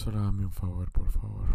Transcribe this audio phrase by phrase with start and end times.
[0.00, 1.46] Solo hágame un favor, por favor.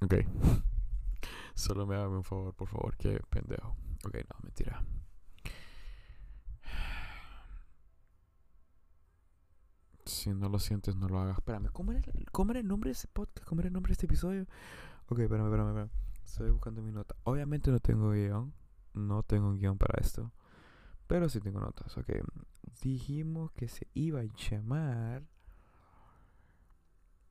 [0.00, 0.14] Ok.
[1.54, 2.96] Solo me hágame un favor, por favor.
[2.96, 3.76] Qué pendejo.
[4.04, 4.84] Ok, no, mentira.
[10.04, 11.38] Si no lo sientes, no lo hagas.
[11.38, 13.46] Espérame, ¿cómo era, el, ¿cómo era el nombre de ese podcast?
[13.46, 14.48] ¿Cómo era el nombre de este episodio?
[15.06, 15.90] Ok, espérame, espérame, espérame.
[16.24, 17.14] Estoy buscando mi nota.
[17.22, 18.52] Obviamente no tengo guion.
[18.94, 20.32] No tengo un guion para esto.
[21.06, 21.96] Pero sí tengo notas.
[21.96, 22.10] Ok.
[22.82, 25.22] Dijimos que se iba a llamar.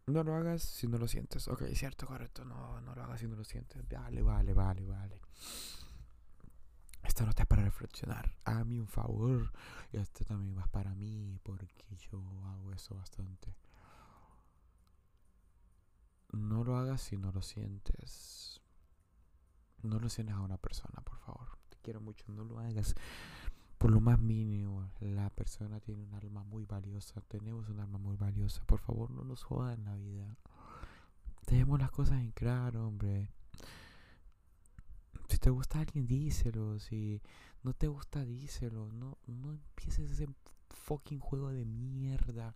[0.09, 1.47] No lo hagas si no lo sientes.
[1.47, 2.43] Ok, cierto, correcto.
[2.43, 3.87] No, no lo hagas si no lo sientes.
[3.87, 5.21] Vale, vale, vale, vale.
[7.03, 8.33] Esta nota es para reflexionar.
[8.43, 9.51] Hágame un favor.
[9.91, 11.39] Y esto también va para mí.
[11.43, 11.67] Porque
[12.11, 13.55] yo hago eso bastante.
[16.31, 18.61] No lo hagas si no lo sientes.
[19.83, 21.57] No lo sientes a una persona, por favor.
[21.69, 22.25] Te quiero mucho.
[22.29, 22.95] No lo hagas
[23.79, 27.21] por lo más mínimo, la persona tiene un alma muy valiosa.
[27.21, 28.61] Tenemos un alma muy valiosa.
[28.65, 30.35] Por favor, no nos jodan la vida.
[31.45, 33.31] Tenemos las cosas en claro, hombre.
[35.29, 36.77] Si te gusta alguien, díselo.
[36.77, 37.21] Si
[37.63, 38.91] no te gusta, díselo.
[38.91, 40.27] No, no empieces ese
[40.69, 42.53] fucking juego de mierda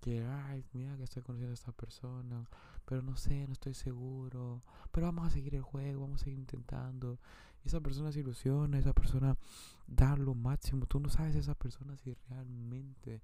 [0.00, 2.44] que, ay, mira que estoy conociendo a esta persona,
[2.84, 6.38] pero no sé, no estoy seguro, pero vamos a seguir el juego, vamos a seguir
[6.38, 7.18] intentando.
[7.64, 9.36] Y esa persona se ilusiona, esa persona
[9.86, 10.86] da lo máximo.
[10.86, 13.22] Tú no sabes esa persona si realmente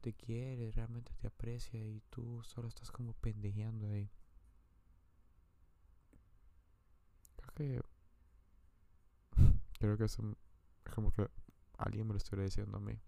[0.00, 4.10] te quiere, realmente te aprecia y tú solo estás como pendejeando ahí.
[7.36, 7.82] Creo que.
[9.78, 10.18] Creo que es,
[10.92, 11.28] como que
[11.76, 12.98] alguien me lo estuviera diciendo a mí.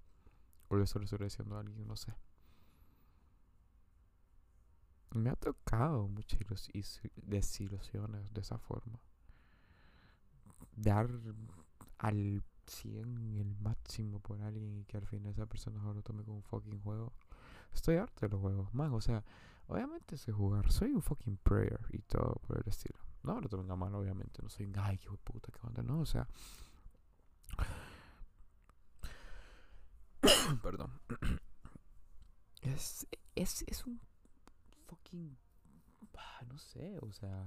[0.69, 2.14] O yo lo estuviera diciendo a alguien, no sé
[5.12, 6.41] me ha tocado muchas
[7.16, 9.00] desilusiones de esa forma.
[10.77, 11.11] Dar
[11.98, 16.22] al 100 el máximo por alguien y que al final esa persona solo lo tome
[16.25, 17.12] como un fucking juego.
[17.72, 19.25] Estoy harto de los juegos, más, o sea,
[19.66, 22.98] obviamente sé jugar, soy un fucking prayer y todo por el estilo.
[23.22, 26.00] No lo tomen a mal, obviamente, no soy un ay, qué puta, qué onda, no,
[26.00, 26.27] o sea.
[30.62, 31.00] Perdón.
[32.62, 33.06] Es,
[33.37, 33.99] es, es un
[34.90, 35.36] fucking.
[36.16, 37.46] Ah, no sé, o sea.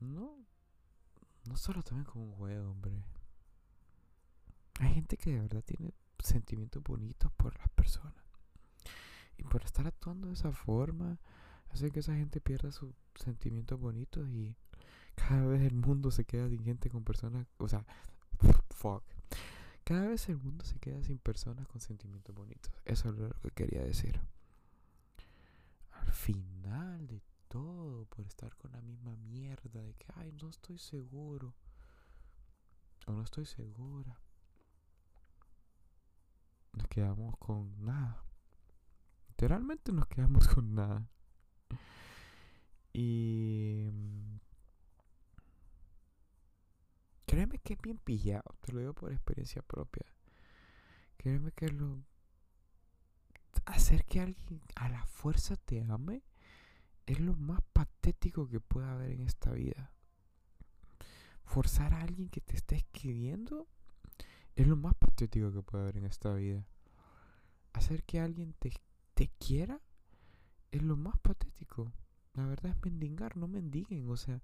[0.00, 0.36] No.
[1.44, 3.02] No solo también como un juego, hombre.
[4.80, 8.24] Hay gente que de verdad tiene sentimientos bonitos por las personas.
[9.36, 11.18] Y por estar actuando de esa forma,
[11.70, 14.56] hace que esa gente pierda sus sentimientos bonitos y
[15.14, 17.46] cada vez el mundo se queda sin con personas.
[17.58, 17.84] O sea,
[18.70, 19.04] fuck.
[19.88, 22.70] Cada vez el mundo se queda sin personas con sentimientos bonitos.
[22.84, 24.20] Eso es lo que quería decir.
[25.92, 30.76] Al final de todo, por estar con la misma mierda de que, ay, no estoy
[30.76, 31.54] seguro.
[33.06, 34.20] O no estoy segura.
[36.74, 38.22] Nos quedamos con nada.
[39.30, 41.08] Literalmente nos quedamos con nada.
[42.92, 43.88] Y
[47.38, 50.04] Créeme que es bien pillado, te lo digo por experiencia propia.
[51.18, 52.02] Créeme que lo.
[53.64, 56.24] Hacer que alguien a la fuerza te ame
[57.06, 59.92] es lo más patético que puede haber en esta vida.
[61.44, 63.68] Forzar a alguien que te esté escribiendo
[64.56, 66.66] es lo más patético que puede haber en esta vida.
[67.72, 68.72] Hacer que alguien te,
[69.14, 69.80] te quiera
[70.72, 71.92] es lo más patético.
[72.34, 74.10] La verdad es mendigar, no mendiguen.
[74.10, 74.42] O sea,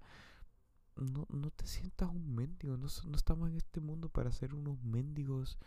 [0.95, 2.77] no, no te sientas un mendigo.
[2.77, 5.57] No, no estamos en este mundo para ser unos mendigos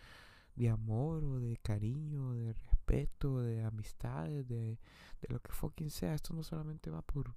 [0.55, 4.79] de amor o de cariño, de respeto, de amistades, de,
[5.21, 6.15] de lo que fucking sea.
[6.15, 7.35] Esto no solamente va por,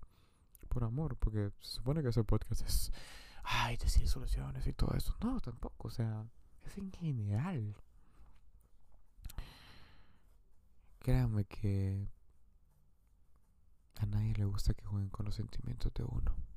[0.69, 2.91] por amor, porque se supone que ese podcast es,
[3.44, 5.16] ay, decir soluciones y todo eso.
[5.22, 6.25] No, tampoco, o sea,
[6.63, 7.75] es en general.
[11.00, 12.08] Créanme que
[14.00, 16.50] a nadie le gusta que jueguen con los sentimientos de uno.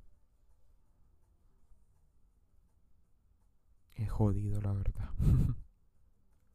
[3.97, 5.10] Es jodido, la verdad.